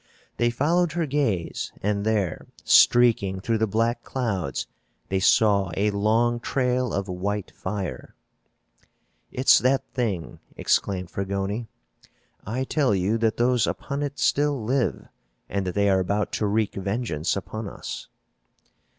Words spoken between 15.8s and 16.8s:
are about to wreak